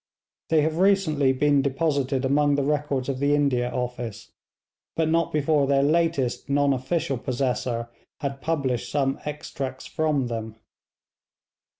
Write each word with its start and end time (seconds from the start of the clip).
They 0.49 0.61
have 0.63 0.79
recently 0.79 1.31
been 1.31 1.61
deposited 1.61 2.25
among 2.25 2.55
the 2.55 2.63
records 2.63 3.07
of 3.07 3.19
the 3.19 3.35
India 3.35 3.69
Office, 3.71 4.31
but 4.95 5.07
not 5.07 5.31
before 5.31 5.67
their 5.67 5.83
latest 5.83 6.49
non 6.49 6.73
official 6.73 7.19
possessor 7.19 7.87
had 8.19 8.41
published 8.41 8.91
some 8.91 9.19
extracts 9.27 9.85
from 9.85 10.25
them. 10.25 10.55